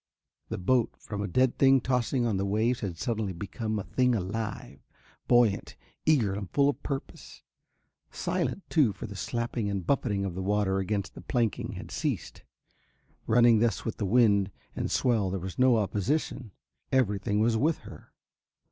[0.49, 4.15] The boat, from a dead thing tossing on the waves, had suddenly become a thing
[4.15, 4.79] alive,
[5.27, 5.75] buoyant,
[6.07, 7.43] eager and full of purpose,
[8.09, 12.41] silent, too, for the slapping and buffeting of the water against the planking had ceased.
[13.27, 16.49] Running thus with the wind and swell there was no opposition,
[16.91, 18.11] everything was with her.